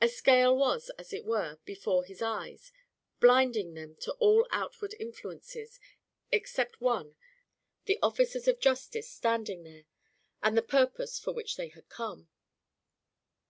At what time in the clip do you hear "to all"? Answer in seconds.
3.96-4.48